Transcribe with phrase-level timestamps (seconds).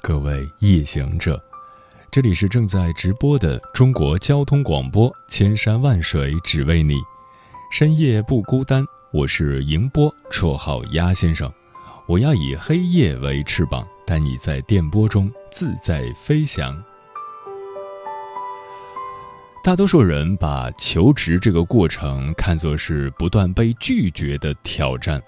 [0.00, 1.42] 各位夜行者，
[2.10, 6.94] 这里是正在直播的中国交通广播，千山万水只为你，
[7.70, 8.84] 深夜不孤单。
[9.12, 11.52] 我是迎波，绰号鸭先生。
[12.06, 16.82] 我要以黑夜为翅膀，带你在电波中自在飞翔。
[19.62, 25.20] 大多数人把求职这个过程看作是不断被拒绝的挑战，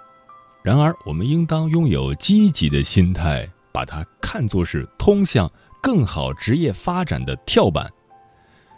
[0.63, 3.47] 然而我们应当拥有积极的心态。
[3.73, 5.51] 把它看作是通向
[5.83, 7.89] 更好职业发展的跳板。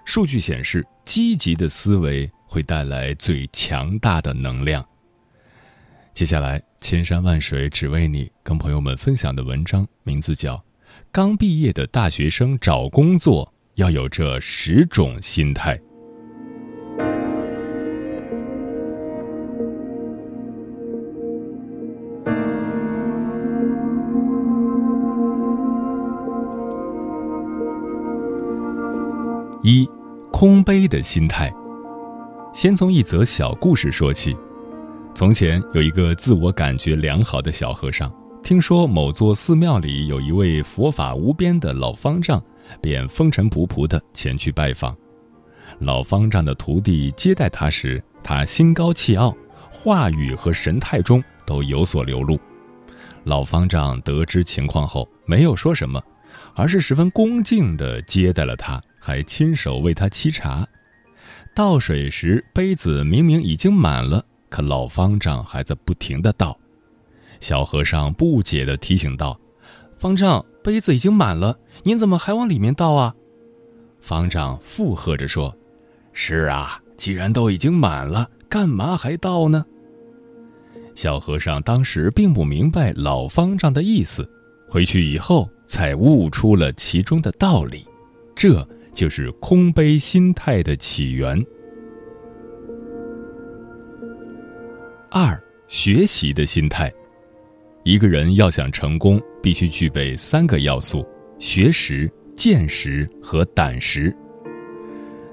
[0.04, 4.84] 数据显示，积极的思维会带来最强大的能量。
[6.12, 10.56] 接下来，千山万水只为你，跟朋友们分享的文章名字叫
[11.10, 15.78] 《刚毕业的大学生找工作要有这十种心态》。
[29.64, 29.88] 一，
[30.32, 31.52] 空杯的心态。
[32.52, 34.36] 先从一则小故事说起。
[35.14, 42.42] 从前有一个自我感觉良好的小和尚，听说某座寺庙里有一位佛法无边的老方丈，
[42.80, 44.96] 便风尘仆仆地前去拜访。
[45.78, 49.32] 老方丈的徒弟接待他时，他心高气傲，
[49.70, 52.36] 话语和神态中都有所流露。
[53.22, 56.02] 老方丈得知情况后，没有说什么，
[56.54, 58.82] 而是十分恭敬地接待了他。
[59.04, 60.64] 还亲手为他沏茶，
[61.56, 66.56] 倒水时杯子明明已经满了，可老方丈还在不停的倒。
[67.40, 69.36] 小和尚不解的提醒道
[69.98, 73.12] ：“方丈，杯子已经满了，您怎么还往里面倒啊？”
[73.98, 75.52] 方丈附和着说
[76.14, 79.66] ：“是啊，既然都已经满了，干嘛还倒呢？”
[80.94, 84.30] 小和尚当时并不明白老方丈的意思，
[84.72, 87.86] 回去以后才悟出了其中的道理，
[88.34, 88.66] 这。
[88.94, 91.42] 就是空杯心态的起源。
[95.10, 96.92] 二、学习的心态。
[97.84, 101.02] 一个人要想成功，必须具备三个要素：
[101.38, 102.06] 学识、
[102.36, 104.14] 见识和胆识。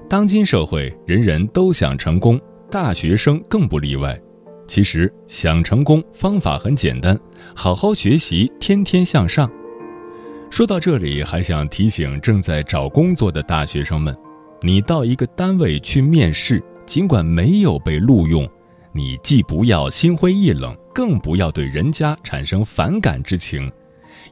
[0.08, 2.40] 当今社会，人人都想成功，
[2.70, 4.18] 大学生更不例外。
[4.70, 7.18] 其实，想成功方法很简单，
[7.56, 9.50] 好好学习，天天向上。
[10.48, 14.16] 说到这里，还想提醒正在找工作的大学生们：
[14.62, 18.48] 你到一个单位去面试，尽管没有被录用，
[18.92, 23.68] 你既不要心灰意冷，更不要对人家产生反感之情，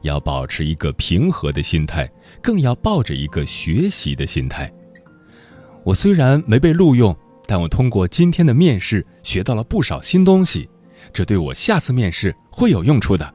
[0.03, 2.09] 要保持一个平和的心态，
[2.41, 4.71] 更要抱着一个学习的心态。
[5.83, 7.13] 我虽然没被录用，
[7.49, 10.69] 但我通过今天的面试学到了不少新东西，
[11.11, 13.33] 这对我下次面试会有用处的。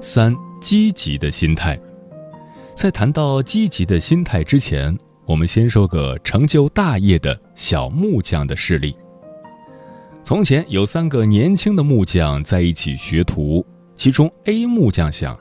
[0.00, 1.78] 三积极的心态，
[2.74, 8.96] 在谈到积极的心态之前，我们先说个成就大业的小木匠的事例。
[10.24, 13.62] 从前有三个年轻的木匠在一起学徒，
[13.94, 15.38] 其中 A 木匠想：“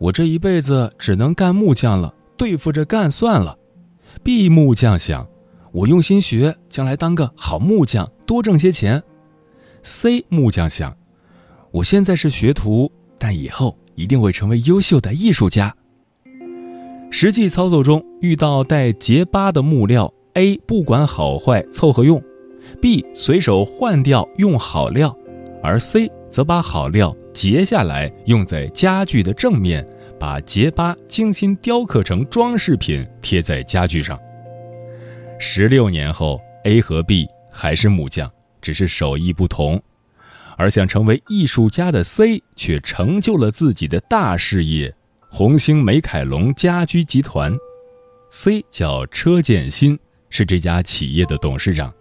[0.00, 3.56] 我这一辈子只能干木匠了，对付着干算了。
[4.22, 5.26] ”B 木匠想
[5.72, 9.02] ：“我用心学，将来当个好木匠，多挣些钱。
[9.82, 10.96] ”C 木匠想
[11.70, 15.74] ：“我现在是学徒。”但以后一定会成为优秀的艺术家。
[17.10, 22.22] 实际操作中遇到带结疤的木料，A 不管好坏凑合用
[22.80, 25.16] ，B 随手换掉用好料，
[25.62, 29.84] 而 C 则把好料截下来用在家具的正面，
[30.18, 34.18] 把结疤精心雕刻成装饰品贴在家具上。
[35.38, 38.30] 十六年后，A 和 B 还是木匠，
[38.60, 39.80] 只是手艺不同。
[40.56, 44.92] 而想成为艺术家的 C 却成就了自己的大事业——
[45.30, 47.56] 红星美凯龙家居集团。
[48.30, 49.96] C 叫车建新，
[50.30, 51.94] 是这家企业的董事长。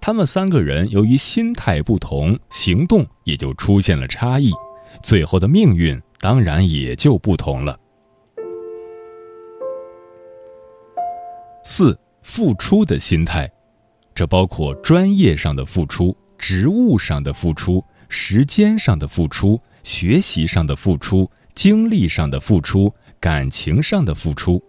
[0.00, 4.52] 他们三个人由于心态不同，行动也就出现了差异，
[5.02, 7.78] 最后的命运当然也就不同了。
[11.62, 13.46] 四、付出的心态，
[14.14, 16.16] 这包括专业上的付出。
[16.38, 24.62] 职务上的付出、时间上的付出、学习上的付出、精力上的付出、感情上的付出。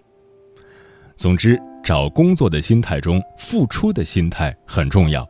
[1.15, 5.25] 总之，找工作的心态中，付出的心态很重要。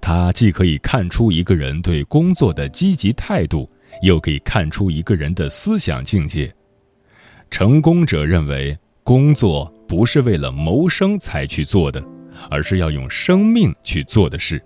[0.00, 3.68] 它既可以看出一个人对工作的积极态度，
[4.00, 6.52] 又可以看出一个人的思想境界。
[7.50, 12.02] 成功者认为，工作不是为了谋生才去做的，
[12.50, 14.62] 而是要用生命去做的事。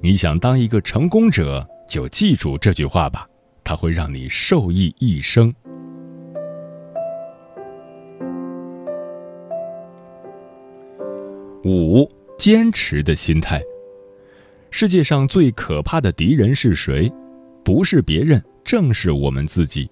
[0.00, 3.28] 你想当一个成功者，就记住这句话吧，
[3.64, 5.52] 它会让你受益一生。
[11.64, 12.08] 五、
[12.38, 13.60] 坚持的心态。
[14.70, 17.10] 世界上最可怕的敌人是谁？
[17.64, 19.90] 不是别人，正是我们自己。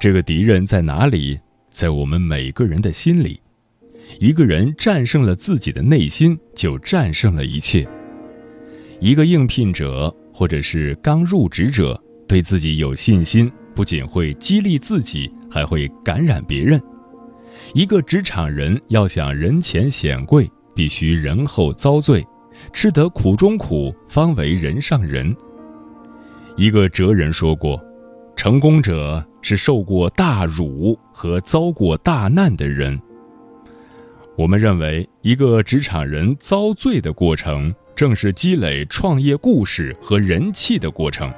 [0.00, 1.38] 这个敌人在哪里？
[1.70, 3.40] 在我们每个人的心里。
[4.18, 7.86] 一个人战胜了自己的内心，就战胜了一切。
[9.00, 16.80] 一个应聘者或者是刚入职者，对自己有信心，不仅会激励自己，还会感染别人。
[17.74, 22.24] 一个职场人要想人前显贵，必须人后遭罪，
[22.72, 25.34] 吃得苦中苦，方为人上人。
[26.56, 27.78] 一个哲人说过
[28.34, 32.98] ：“成功者是受过大辱和遭过大难的人。”
[34.36, 37.74] 我们认为，一个职场人遭罪的过程。
[37.94, 41.32] 正是积累创业故事和人气的过程，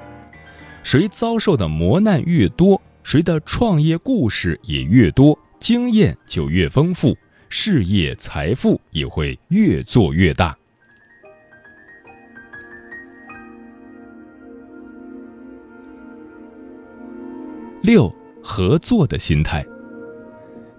[0.83, 7.17] 谁遭受的磨难越多，谁的创业故事也越多，经验就越丰富，
[7.49, 10.58] 事业财富也会越做越大。
[17.81, 19.65] 六，合作的心态。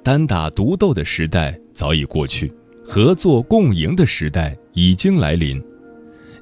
[0.04, 2.54] 单打独斗的时代早已过去，
[2.84, 5.64] 合作共赢的时代已经来临。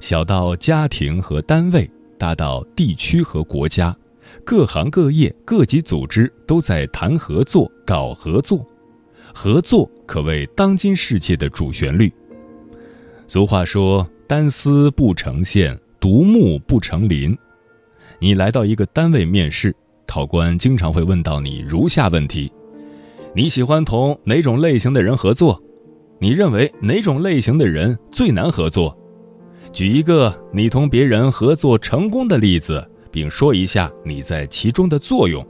[0.00, 1.88] 小到家庭和单位，
[2.18, 3.96] 大到地区和国家，
[4.44, 8.66] 各行各业、各级组织都在谈合作、搞合作。
[9.32, 12.12] 合作可谓当今世界的主旋律。
[13.28, 17.36] 俗话说：“单丝不成线，独木不成林。”
[18.18, 19.74] 你来到一个单位面试，
[20.08, 22.50] 考官经常会问到你如下问题：
[23.34, 25.62] 你喜欢同哪种类型的人合作？
[26.18, 28.96] 你认为哪种类型的人最难合作？
[29.70, 35.46] 举一个你同别人合作成功的例子，并说一下你在其中的作用，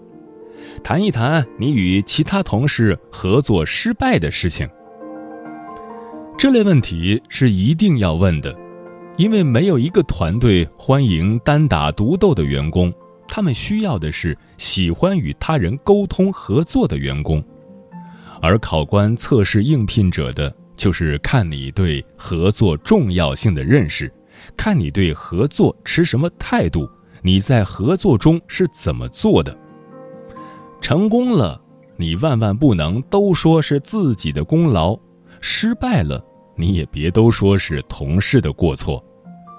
[0.82, 4.68] 谈一谈你与其他同事合作失败的事情。
[6.36, 8.52] 这类问题是一定要问的，
[9.16, 12.92] 因为没有一个团队欢迎单打独斗的员工，
[13.28, 17.44] 他们需要的是喜欢与他人沟通合作的员工，
[18.40, 20.52] 而考官测试应聘者的。
[20.74, 24.08] 就是看你对合作重要性的认识，
[24.56, 26.88] 看你对合作持什么态度，
[27.20, 29.58] 你在合作中是怎么做的。
[30.80, 31.60] 成功了，
[31.96, 34.96] 你万万不能都说是自己的功劳；
[35.40, 39.04] 失败了，你也别都说是同事的过错。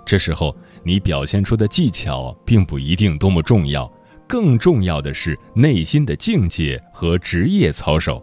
[0.10, 3.88] 这时候，你表现出的技巧并不一定多么重要，
[4.28, 8.20] 更重要的是内心的境界和职业操守。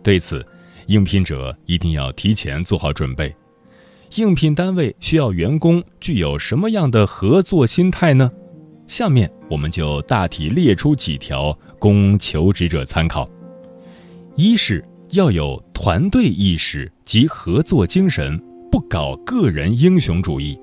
[0.00, 0.46] 对此。
[0.86, 3.34] 应聘者一定要提前做好准备。
[4.16, 8.30] 应聘单位需要员工具有什么样的合作心态呢？
[8.86, 13.28] 下面我们就大体列出几条供求职者参考：
[14.34, 20.58] 一是要有团队意识及合作精神，不搞个人英雄主义；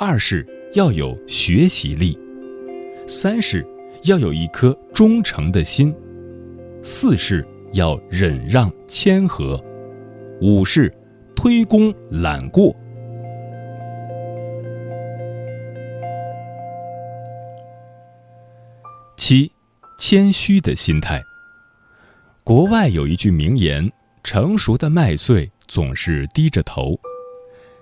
[0.00, 2.18] 二是要有学习力；
[3.06, 3.62] 三是
[4.04, 5.92] 要有一颗忠诚的心；
[6.82, 7.46] 四是。
[7.72, 9.62] 要忍让谦和，
[10.40, 10.92] 五是
[11.36, 12.74] 推功揽过。
[19.16, 19.52] 七，
[20.00, 21.22] 谦虚的心态。
[22.42, 23.88] 国外有一句名言
[24.24, 26.98] ：“成熟的麦穗总是低着头。”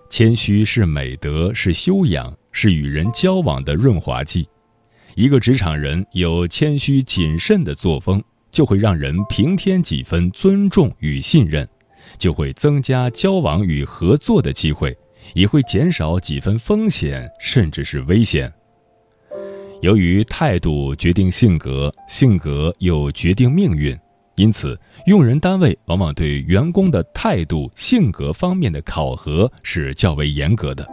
[0.09, 4.49] 谦虚是美德，是修养，是与人交往的润滑剂。
[5.15, 8.23] 一个职场人有谦虚谨慎的作风。
[8.51, 11.69] 就会让人平添几分尊重与信任，
[12.17, 14.97] 就会增加交往与合作的机会，
[15.35, 18.51] 也会减少几分风险，甚至是危险。
[19.83, 23.97] 由于态度决定性格，性格又决定命运，
[24.39, 30.87] 因此用人单位往往对员工的态度、性格方面的考核是较为严格的。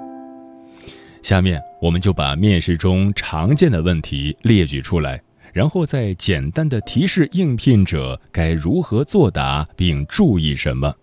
[1.21, 5.21] 下面我们就把面试中常见的问题列举出来。
[5.53, 10.93] 然后再简单的提示应聘者该如何作答，并注意什么。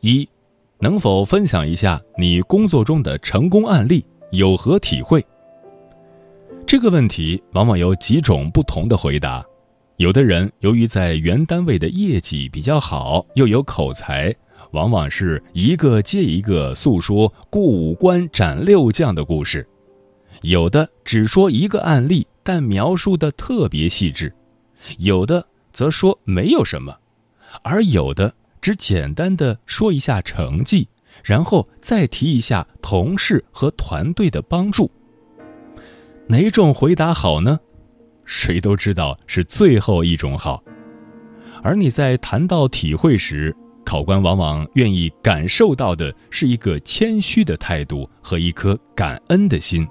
[0.00, 0.28] 一，
[0.80, 4.04] 能否分享一下你工作中的成功案例？
[4.32, 5.24] 有何体会？
[6.66, 9.46] 这个问题往往有几种不同的回答。
[9.96, 14.34] 有的人由于在原单位的业绩比较好，又有口才，
[14.72, 19.62] 往往是一个接一个诉说过五关斩六将的故事；
[20.42, 24.28] 有的只说一个案例，但描述的特别细致；
[24.98, 26.94] 有的则说没有什么，
[27.62, 30.86] 而有的只简单的说一下成绩，
[31.24, 34.90] 然后再提一下同事和团队的帮助。
[36.26, 37.58] 哪种回答好呢？
[38.26, 40.62] 谁都知道是最后一种好，
[41.62, 49.86] 而你在谈到体会时，考官往往愿意感受到的是一个谦虚的态度和一颗感恩的心。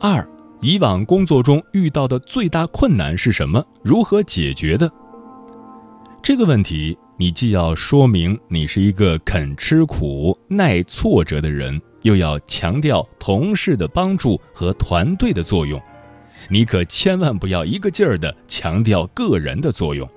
[0.00, 0.26] 二，
[0.60, 3.64] 以往工作中遇到的最大困难是什么？
[3.82, 4.90] 如何解决的？
[6.22, 11.80] 这个问题，你既要说明你是一个肯吃苦、耐挫折的人。
[12.06, 15.82] 又要强调同事的帮助和团队的作用，
[16.48, 20.08] 你可千万不要一个劲儿的强调个人的作用。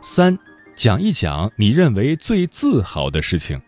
[0.00, 0.38] 三，
[0.74, 3.60] 讲一讲你认为最自豪的事情，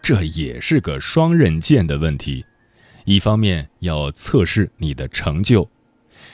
[0.00, 2.46] 这也是个双刃剑的问题。
[3.04, 5.68] 一方面要测试你的成就，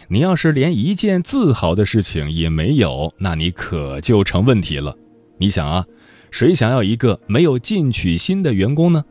[0.06, 4.96] 你要是连一件自豪的事情也没有，那你可就成问题了。
[5.38, 5.86] 你想啊，
[6.30, 9.04] 谁想要一个没有进取心的员工呢？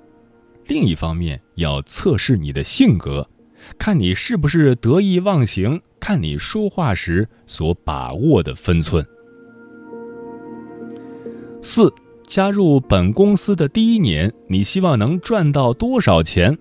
[0.68, 3.28] 另一方面，要测试你的性格，
[3.78, 9.06] 看你是不是得意忘形，看你说话时所把握的分寸。
[11.62, 11.92] 四，
[12.26, 16.58] 加入本公司的第一年，你希望能赚到多少钱？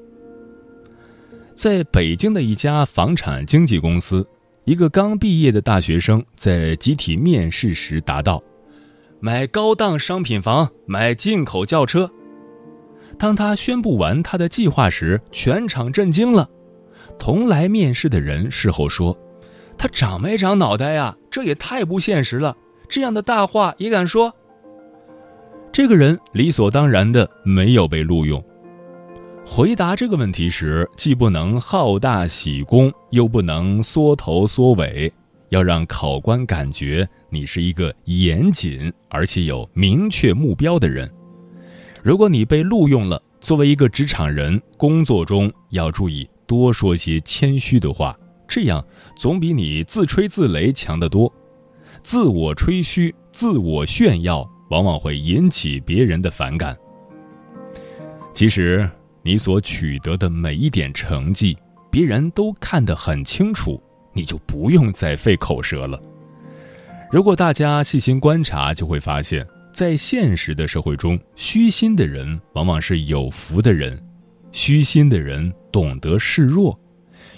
[1.55, 4.27] 在北京的一家房产经纪公司，
[4.65, 8.43] 一个刚毕业的大学生在集体面试时答道
[9.19, 12.09] ：“买高档商品房，买进口轿车。”
[13.19, 16.49] 当他宣布完他的计划时，全场震惊了。
[17.19, 19.17] 同来面试的人事后说
[19.79, 21.17] ：“他长没长脑袋呀？
[21.31, 22.57] 这也太不现实了！
[22.89, 24.35] 这样的大话也敢说。”
[25.73, 28.43] 这个人理所当然的没有被录用。
[29.45, 35.13] 回答这个问题时，既不能好大喜功，又不能缩头缩尾，
[35.51, 41.11] 要让考官感觉你是一个严谨而且有明确目标的人。
[42.07, 48.81] 如果你被录用了，作为一个职场人，工作中要注意多说些谦虚的话，这样
[49.19, 51.31] 总比你自吹自擂强得多。
[52.03, 56.77] 自我吹嘘、自我炫耀，往往会引起别人的反感。
[58.33, 58.89] 其实，
[59.25, 61.59] 你所取得的每一点成绩，
[61.91, 63.83] 别人都看得很清楚，
[64.13, 66.01] 你就不用再费口舌了。
[67.11, 69.45] 如果大家细心观察，就会发现。
[69.77, 74.03] 在现实的社会中，虚心的人往往是有福的人。
[74.51, 76.81] 虚心的人懂得示弱，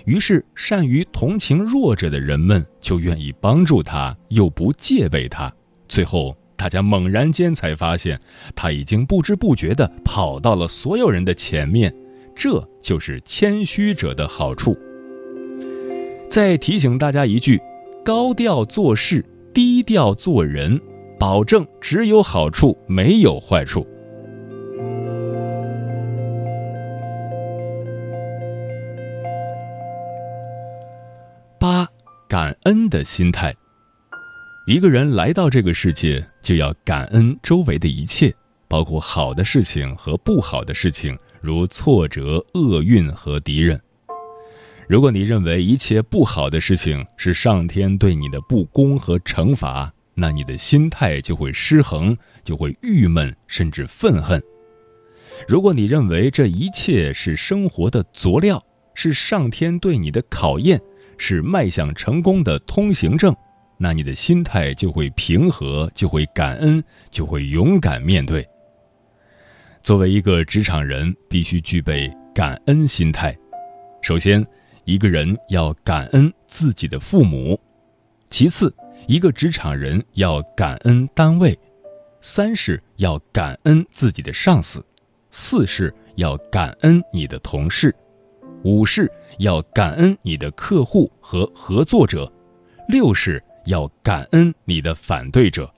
[0.05, 5.53] 于是善于同情弱者的人们就愿意帮助他，又不戒备他。
[5.89, 8.17] 最后，大家猛然间才发现，
[8.55, 11.93] 他已经不知不觉地跑到了所有人的前面。
[12.37, 14.79] 这就是谦虚者的好处。
[16.31, 17.61] 再提醒大家一句：
[18.05, 20.81] 高调做事，低调做人。
[21.19, 23.85] 保证只有好处，没有坏处。
[31.59, 31.89] 八，
[32.29, 33.53] 感恩的心态。
[34.69, 38.33] 一个人来到这个世界，就要感恩周围的一切，
[38.69, 43.81] 包括好的事情和不好的事情，如挫折、厄运和敌人。
[44.87, 54.43] 如果你认为一切不好的事情是上天对你的不公和惩罚，那你的心态就会失衡，就会郁闷，甚至愤恨。
[55.47, 58.61] 如果你认为这一切是生活的佐料，
[58.95, 60.81] 是上天对你的考验，
[61.19, 63.33] 是迈向成功的通行证，
[63.79, 66.83] 那你的心态就会平和，就会感恩，
[67.13, 68.45] 就会勇敢面对。
[69.85, 73.37] 作为一个职场人，必须具备感恩心态。
[74.03, 74.45] 首先，
[74.85, 77.57] 一个人要感恩自己的父母；
[78.31, 78.75] 其次，
[79.07, 81.59] 一个职场人要感恩单位，
[82.21, 84.85] 三是要感恩自己的上司，
[85.31, 87.95] 四是要感恩你的同事，
[88.65, 92.31] 五是要感恩你的客户和合作者，
[92.89, 95.73] 六是要感恩你的反对者。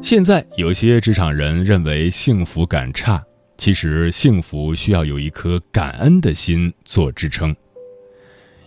[0.00, 3.22] 现在有些职场人认为幸福感差，
[3.58, 7.54] 其实幸福需要有一颗感恩的心做支撑。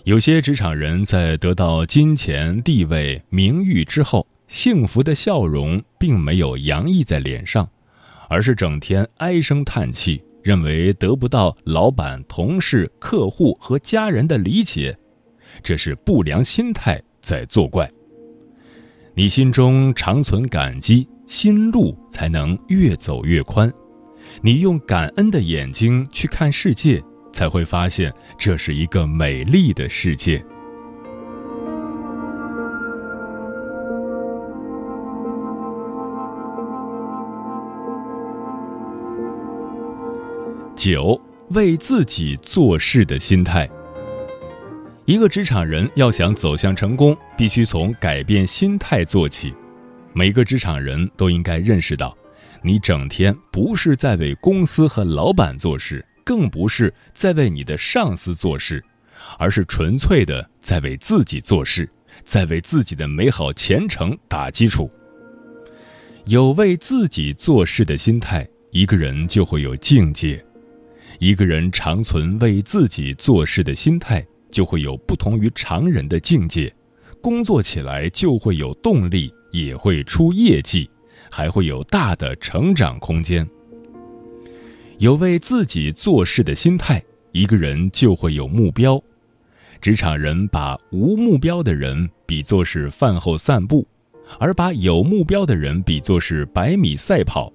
[0.08, 7.70] 有些职场人在得到金钱、地位、名誉之后，幸福的笑容并没有洋溢在脸上，
[8.30, 14.98] 而是整天唉声叹气，认为得不到老板、同事、客户和家人的理解，
[15.62, 17.86] 这是不良心态在作怪。
[19.14, 23.70] 你心中常存感激，心路才能越走越宽。
[24.42, 30.44] 你用感恩的眼睛去看世界，才会发现这是一个美丽的世界。
[40.76, 41.20] 九，
[41.50, 43.68] 为自己做事的心态。
[45.06, 49.54] 一个职场人要想走向成功，必须从改变心态做起。
[50.14, 52.16] 每个职场人都应该认识到，
[52.62, 58.84] 你整天不是在为公司和老板做事，更不是在为你的上司做事，
[59.40, 61.90] 而是纯粹的在为自己做事，
[62.22, 64.92] 在为自己的美好前程打基础。
[66.26, 70.44] 有为自己做事的心态，一个人就会有境界。
[71.18, 76.76] 一个人长存为自己做事的心态，就会有不同于常人的境界，
[77.22, 80.90] 工作起来就会有动力，也会出业绩，
[81.32, 83.48] 还会有大的成长空间。
[85.00, 89.02] 有为自己做事的心态，一个人就会有目标。
[89.80, 93.88] 职场人把无目标的人比作是饭后散步，
[94.40, 97.54] 而把有目标的人比作是百米赛跑。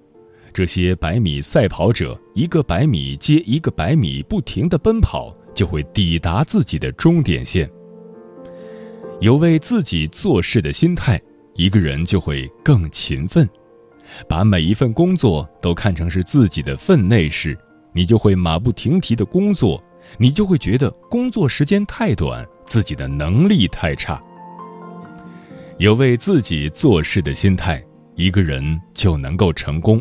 [0.52, 7.68] 这些百米赛跑者，一个百米接一个百米不停地奔跑，就会抵达自己的终点线。
[9.18, 11.20] 有为自己做事的心态，
[11.54, 13.48] 一个人就会更勤奋。
[14.28, 17.56] 把每一份工作都看成是自己的分内事，
[17.92, 19.82] 你就会马不停蹄的工作，
[20.18, 24.22] 你就会觉得工作时间太短，自己的能力太差。
[25.78, 27.82] 有为自己做事的心态，
[28.14, 30.00] 一个人就能够成功。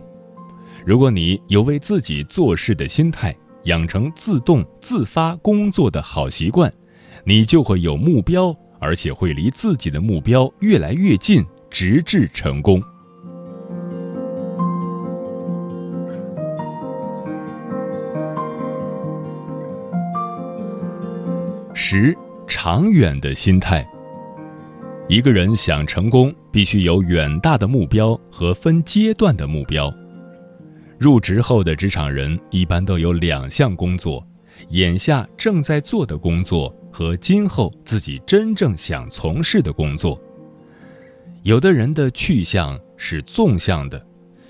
[0.86, 6.72] 如果你有为自己做事的心态，养成自动自发工作的好习惯，
[7.24, 12.82] 你就会有目标，而且会离自己的目标越来越近，直至成功。
[21.94, 23.86] 十，长远的心态。
[25.10, 29.94] 一个人想成功，必须有远大的目标和分阶段的目标。
[30.98, 34.26] 入职后的职场人一般都有两项工作：
[34.70, 40.18] 眼下正在做的工作和今后自己真正想从事的工作。
[41.44, 44.02] 有的人的去向是纵向的，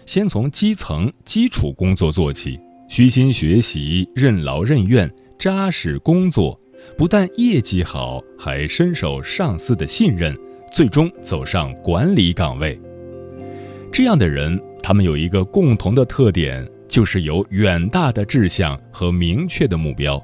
[0.05, 6.55] 先从基层基础工作做起，虚心学习，任劳任怨，扎实工作，
[6.97, 10.37] 不但业绩好，还深受上司的信任，
[10.71, 12.79] 最终走上管理岗位。
[13.91, 14.61] 这样的人。
[14.83, 20.19] 他们有一个共同的特点，就是有远大的志向和明确的目标，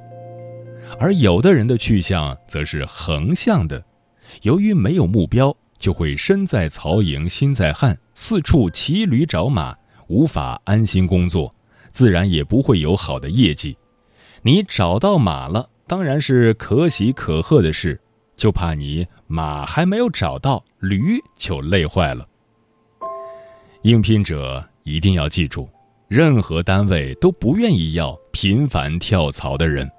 [0.99, 3.85] 而有的人的去向则是横向的，
[4.41, 11.53] 由于没有目标，就会身在曹营心在汉，四处骑驴找马，无法安心工作，
[11.91, 13.77] 自然也不会有好的业绩。
[14.41, 17.99] 你找到马了，当然是可喜可贺的事，
[18.35, 22.27] 就怕你马还没有找到，驴就累坏了。
[23.83, 25.69] 应聘者一定要记住，
[26.09, 29.89] 任何单位都不愿意要频繁跳槽的人。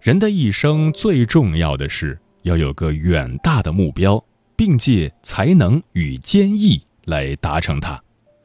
[0.00, 4.22] 人的一生最重要的是要有个远大的目标，
[4.56, 8.02] 并借才能与坚毅来达成它，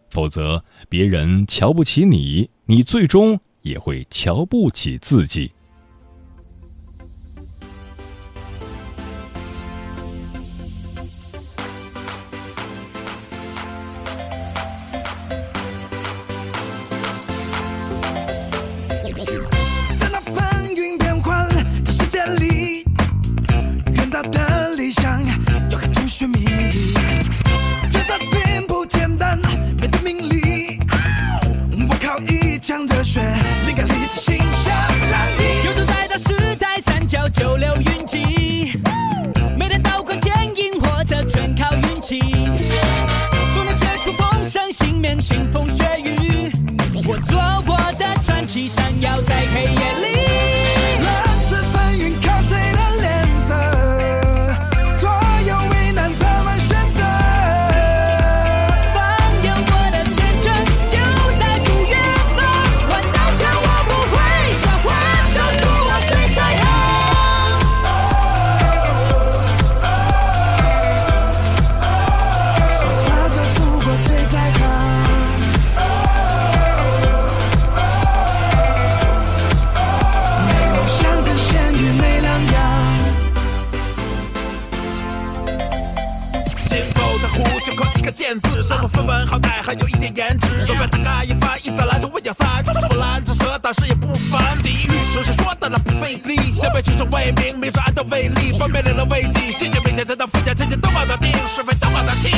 [0.09, 5.51] 否则别人瞧不起你，你最终也会瞧不起自己。
[19.99, 21.47] 在那风云变幻
[21.83, 22.83] 的世界里
[23.95, 25.23] 远大的理想
[25.69, 26.45] 就开出神秘
[27.91, 29.39] 觉得并不简单
[29.79, 30.79] 没的名利。
[31.89, 33.21] 我靠一腔热血
[37.31, 38.79] 就留运气，
[39.59, 46.51] 每天刀光剑影，或者全靠运气，总能吹出风声，幸免腥风血雨，
[47.07, 47.78] 我做我。
[87.21, 90.65] 江湖就靠一个剑字，身无分文好歹还有一点颜值。
[90.65, 92.45] 手表大咖一发，一再来图问要塞，
[92.87, 94.57] 不拦着蛇，但是也不烦。
[94.63, 99.51] 地狱说是说的那不费力，先被取之为名，明着暗的为例，方便领了危机。
[99.51, 102.31] 心情每天在那附加，钱钱都往那定，是非都往那清。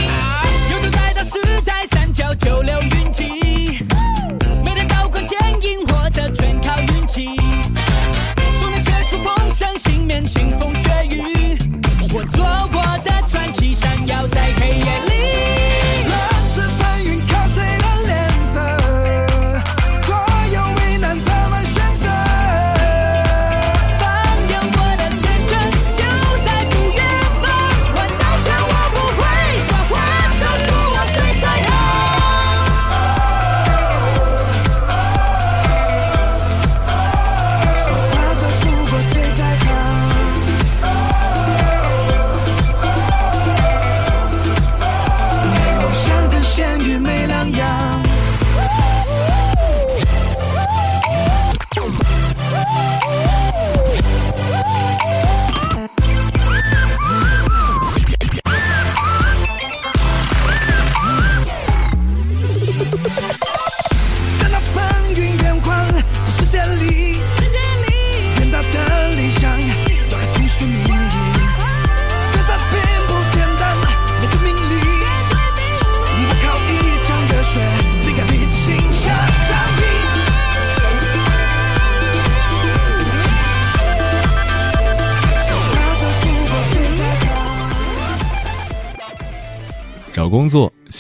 [0.72, 3.81] 有种在大时代，三教九流运气，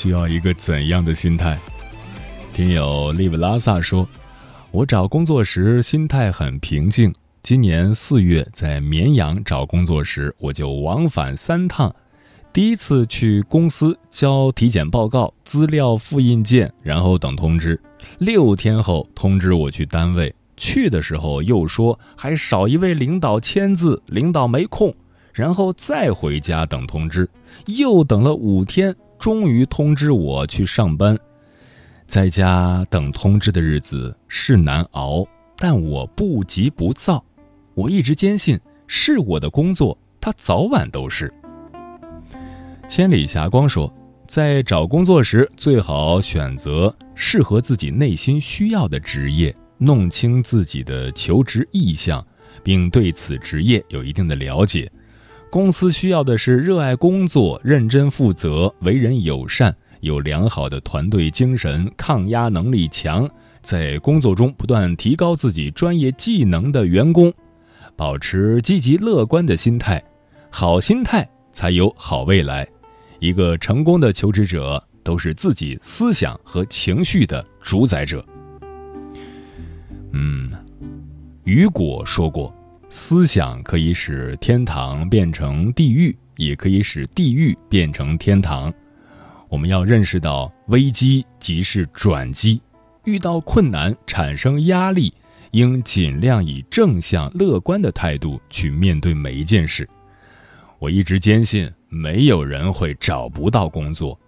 [0.02, 1.56] 需要一个怎样的心态？
[2.52, 4.08] 听友利布拉萨说
[4.72, 7.14] ：“我找工作时心态很平静。
[7.44, 11.94] 今年四月在绵阳找工作时，我就往返三趟。
[12.52, 17.80] 第一次去公司交体检报告、资料复印件，然后等通知。
[18.18, 24.92] 六天后通知我去单位，去的时候又说还少一位领导签字，领导没空。
[25.32, 27.30] 然后再回家等通知，
[27.68, 31.16] 又等了五天，终于通知我去上班。
[32.08, 35.24] 在家等通知的日子是难熬，
[35.56, 37.24] 但我不急不躁。
[37.76, 41.32] 我一直坚信，是我的工作，它早晚都是。
[42.90, 43.94] 千里霞光说，
[44.28, 52.26] 在找工作时，最好选择适合自己内心需要的职业，弄清自己的求职意向，
[52.64, 54.92] 并对此职业有一定的了解。
[55.52, 63.30] 公司需要的是热爱工作、认真负责、为人友善、有良好的团队精神、抗压能力强，
[63.62, 67.32] 在工作中不断提高自己专业技能的员工。
[67.98, 70.02] 保持积极乐观的心态，
[70.50, 72.66] 好心态才有好未来。
[73.20, 78.26] 一个成功的求职者都是自己思想和情绪的主宰者。
[80.14, 80.50] 嗯，
[81.44, 82.56] 雨果说过。
[82.94, 88.72] 思想可以使天堂变成地狱，也可以使地狱变成天堂。
[89.48, 92.62] 我们要认识到，危机即是转机，
[93.06, 95.14] 遇到困难产生压力，
[95.52, 99.88] 应尽量以正向乐观的态度去面对每一件事。
[100.78, 104.20] 我一直坚信，没有人会找不到工作。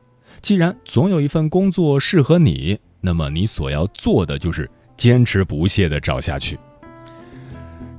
[0.42, 6.58] 既然总有一份工作适合你，那么你所要做的就是坚持不懈地找下去。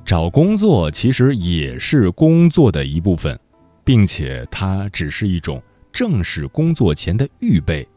[0.05, 3.37] 找工作其实也是工作的一部分，
[3.83, 5.59] 并且它只是一种
[5.91, 7.87] 正式工作前的预备。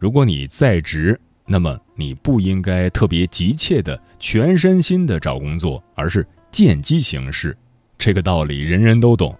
[0.00, 7.56] 如果你在职，那么你不应该特别急切的全身心的找工作，而是见机行事。
[7.96, 9.32] 这个道理人人都懂。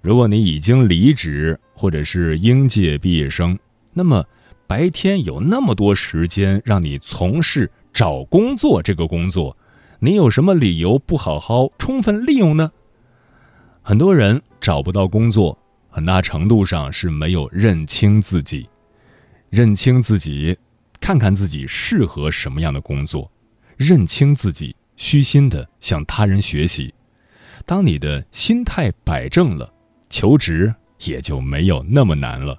[0.00, 3.58] 如果你已经离职或者是应届毕业生，
[3.92, 4.24] 那么
[4.66, 9.54] 白天有那么多时间让你从事找工作这个工作。
[10.02, 12.72] 你有什么理由不好好充分利用呢？
[13.82, 15.58] 很多人找不到工作，
[15.90, 18.66] 很大程度上是没有认清自己，
[19.50, 20.56] 认清自己，
[21.00, 23.30] 看看自己适合什么样的工作，
[23.76, 26.94] 认清自己，虚心的向他人学习。
[27.66, 29.70] 当你的心态摆正了，
[30.08, 32.58] 求职也就没有那么难了。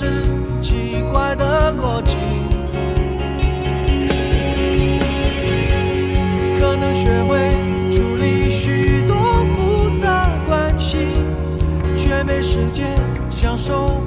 [0.00, 0.22] 是
[0.62, 2.14] 奇怪的逻辑
[6.56, 7.36] 可能学会
[7.90, 9.16] 处理许多
[9.56, 10.98] 复杂关系
[11.96, 12.96] 却没时间
[13.28, 13.97] 享受